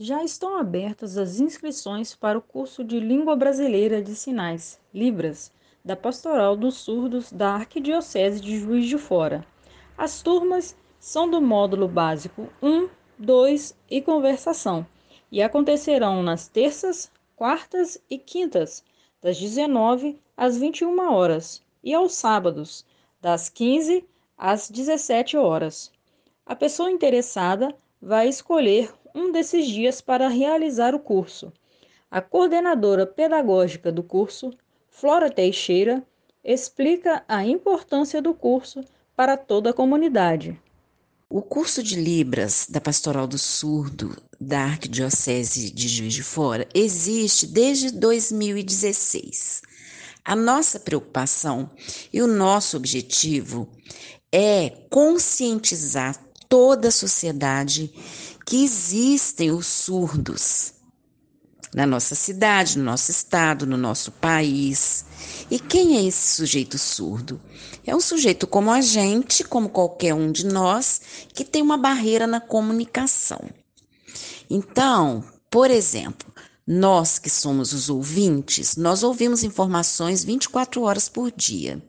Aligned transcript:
Já 0.00 0.22
estão 0.22 0.56
abertas 0.56 1.18
as 1.18 1.40
inscrições 1.40 2.14
para 2.14 2.38
o 2.38 2.42
curso 2.42 2.84
de 2.84 3.00
Língua 3.00 3.34
Brasileira 3.34 4.00
de 4.00 4.14
Sinais, 4.14 4.78
Libras, 4.94 5.50
da 5.84 5.96
Pastoral 5.96 6.56
dos 6.56 6.76
Surdos 6.76 7.32
da 7.32 7.54
Arquidiocese 7.54 8.40
de 8.40 8.60
Juiz 8.60 8.86
de 8.86 8.96
Fora. 8.96 9.44
As 9.96 10.22
turmas 10.22 10.76
são 11.00 11.28
do 11.28 11.42
módulo 11.42 11.88
básico 11.88 12.48
1, 12.62 12.88
2 13.18 13.76
e 13.90 14.00
conversação 14.00 14.86
e 15.32 15.42
acontecerão 15.42 16.22
nas 16.22 16.46
terças, 16.46 17.10
quartas 17.34 18.00
e 18.08 18.18
quintas, 18.18 18.84
das 19.20 19.36
19 19.36 20.16
às 20.36 20.56
21 20.56 20.96
horas, 21.12 21.60
e 21.82 21.92
aos 21.92 22.14
sábados, 22.14 22.86
das 23.20 23.48
15 23.48 24.06
às 24.36 24.70
17 24.70 25.36
horas. 25.36 25.90
A 26.46 26.54
pessoa 26.54 26.88
interessada 26.88 27.74
vai 28.00 28.28
escolher 28.28 28.92
um 29.18 29.32
desses 29.32 29.66
dias 29.66 30.00
para 30.00 30.28
realizar 30.28 30.94
o 30.94 31.00
curso. 31.00 31.52
A 32.10 32.20
coordenadora 32.20 33.04
pedagógica 33.04 33.90
do 33.90 34.02
curso, 34.02 34.50
Flora 34.88 35.28
Teixeira, 35.28 36.02
explica 36.44 37.24
a 37.28 37.44
importância 37.44 38.22
do 38.22 38.32
curso 38.32 38.84
para 39.16 39.36
toda 39.36 39.70
a 39.70 39.74
comunidade. 39.74 40.58
O 41.28 41.42
curso 41.42 41.82
de 41.82 41.96
Libras 41.96 42.66
da 42.70 42.80
Pastoral 42.80 43.26
do 43.26 43.36
Surdo 43.36 44.16
da 44.40 44.60
Arquidiocese 44.60 45.70
de 45.70 45.88
Juiz 45.88 46.14
de 46.14 46.22
Fora 46.22 46.66
existe 46.72 47.46
desde 47.46 47.90
2016. 47.90 49.60
A 50.24 50.36
nossa 50.36 50.80
preocupação 50.80 51.70
e 52.12 52.22
o 52.22 52.26
nosso 52.26 52.76
objetivo 52.76 53.68
é 54.32 54.70
conscientizar 54.88 56.27
toda 56.48 56.88
a 56.88 56.92
sociedade 56.92 57.92
que 58.46 58.64
existem 58.64 59.50
os 59.50 59.66
surdos 59.66 60.72
na 61.74 61.86
nossa 61.86 62.14
cidade, 62.14 62.78
no 62.78 62.84
nosso 62.84 63.10
estado, 63.10 63.66
no 63.66 63.76
nosso 63.76 64.10
país. 64.12 65.04
E 65.50 65.58
quem 65.58 65.98
é 65.98 66.04
esse 66.04 66.36
sujeito 66.36 66.78
surdo? 66.78 67.40
É 67.86 67.94
um 67.94 68.00
sujeito 68.00 68.46
como 68.46 68.70
a 68.70 68.80
gente, 68.80 69.44
como 69.44 69.68
qualquer 69.68 70.14
um 70.14 70.32
de 70.32 70.46
nós, 70.46 71.00
que 71.34 71.44
tem 71.44 71.62
uma 71.62 71.76
barreira 71.76 72.26
na 72.26 72.40
comunicação. 72.40 73.40
Então, 74.48 75.22
por 75.50 75.70
exemplo, 75.70 76.32
nós 76.66 77.18
que 77.18 77.28
somos 77.28 77.72
os 77.72 77.90
ouvintes, 77.90 78.76
nós 78.76 79.02
ouvimos 79.02 79.42
informações 79.42 80.24
24 80.24 80.82
horas 80.82 81.08
por 81.08 81.30
dia. 81.30 81.82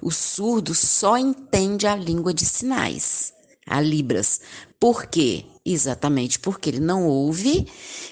O 0.00 0.10
surdo 0.10 0.74
só 0.74 1.16
entende 1.16 1.86
a 1.86 1.96
língua 1.96 2.34
de 2.34 2.44
sinais 2.44 3.32
a 3.66 3.80
Libras. 3.80 4.40
Por 4.78 5.06
quê? 5.06 5.44
Exatamente 5.64 6.38
porque 6.38 6.70
ele 6.70 6.80
não 6.80 7.06
ouve, 7.06 7.68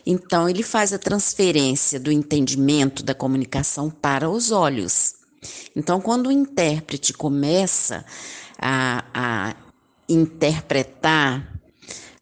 então 0.07 0.49
ele 0.49 0.63
faz 0.63 0.93
a 0.93 0.99
transferência 0.99 1.99
do 1.99 2.13
entendimento 2.13 3.03
da 3.03 3.15
comunicação 3.15 3.91
para 3.91 4.31
os 4.31 4.53
olhos. 4.53 5.15
Então, 5.75 6.01
quando 6.01 6.29
o 6.29 6.33
intérprete 6.33 7.13
começa 7.13 8.05
a, 8.59 9.05
a 9.13 9.57
interpretar 10.09 11.61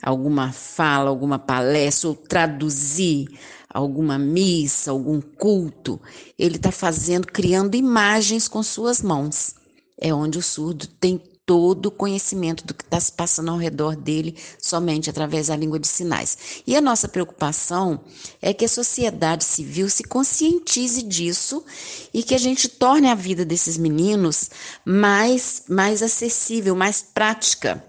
alguma 0.03 0.53
fala, 0.53 1.11
alguma 1.11 1.39
palestra, 1.39 2.09
ou 2.09 2.15
traduzir 2.15 3.29
alguma 3.69 4.19
missa, 4.19 4.91
algum 4.91 5.21
culto, 5.21 6.01
ele 6.39 6.57
está 6.57 6.73
fazendo, 6.73 7.27
criando 7.27 7.77
imagens 7.77 8.49
com 8.49 8.63
suas 8.63 9.03
mãos. 9.03 9.55
É 10.01 10.15
onde 10.15 10.39
o 10.39 10.43
surdo 10.43 10.87
tem 10.87 11.21
todo 11.49 11.87
o 11.87 11.91
conhecimento 11.91 12.63
do 12.67 12.75
que 12.75 12.85
está 12.85 13.01
se 13.01 13.11
passando 13.11 13.51
ao 13.51 13.57
redor 13.57 13.97
dele 13.97 14.37
somente 14.61 15.09
através 15.09 15.47
da 15.47 15.57
língua 15.57 15.79
de 15.79 15.89
sinais. 15.89 16.63
E 16.67 16.77
a 16.77 16.81
nossa 16.83 17.09
preocupação 17.09 18.05
é 18.43 18.53
que 18.53 18.67
a 18.67 18.69
sociedade 18.69 19.45
civil 19.45 19.89
se 19.89 20.05
conscientize 20.05 21.03
disso 21.03 21.65
e 22.13 22.23
que 22.23 22.35
a 22.35 22.39
gente 22.39 22.69
torne 22.69 23.09
a 23.09 23.15
vida 23.15 23.47
desses 23.47 23.79
meninos 23.79 24.51
mais, 24.85 25.65
mais 25.71 26.03
acessível, 26.03 26.77
mais 26.77 27.01
prática. 27.01 27.83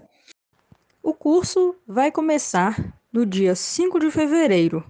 O 1.03 1.14
curso 1.14 1.76
vai 1.86 2.14
começar 2.14 2.94
no 3.12 3.26
dia 3.26 3.56
5 3.56 4.00
de 4.00 4.09
fevereiro, 4.09 4.86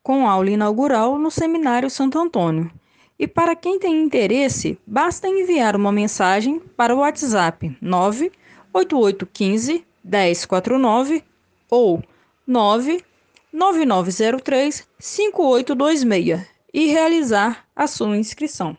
com 0.00 0.28
aula 0.28 0.50
inaugural 0.50 1.18
no 1.18 1.30
Seminário 1.30 1.90
Santo 1.90 2.20
Antônio. 2.20 2.70
E 3.18 3.28
para 3.28 3.54
quem 3.54 3.78
tem 3.78 4.02
interesse, 4.02 4.78
basta 4.86 5.28
enviar 5.28 5.76
uma 5.76 5.92
mensagem 5.92 6.58
para 6.58 6.94
o 6.94 6.98
WhatsApp 6.98 7.76
98815 7.80 9.84
1049 10.04 11.22
ou 11.70 12.02
99903 12.46 14.88
5826 14.98 16.46
e 16.74 16.86
realizar 16.86 17.66
a 17.76 17.86
sua 17.86 18.16
inscrição. 18.16 18.74